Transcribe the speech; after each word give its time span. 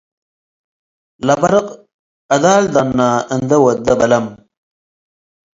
ለበርቅ 1.27 1.67
አዳል 2.33 2.63
ደነ 2.73 2.99
እንዴ 3.35 3.51
ወዴ 3.65 3.87
በለም 3.99 4.25